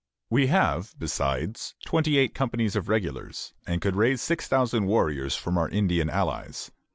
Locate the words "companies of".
2.33-2.89